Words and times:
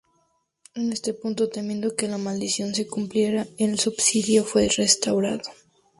En 0.73 0.91
este 0.91 1.13
punto, 1.13 1.47
temiendo 1.47 1.95
que 1.95 2.07
la 2.07 2.17
maldición 2.17 2.73
se 2.73 2.87
cumpliera, 2.87 3.45
el 3.59 3.77
Subsidio 3.79 4.43
fue 4.43 4.67
restaurado. 4.67 5.41